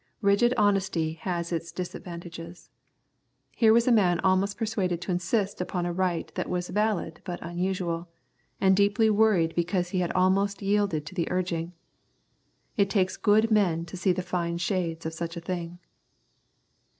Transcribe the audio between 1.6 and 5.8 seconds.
disadvantages. Here was a man almost persuaded to insist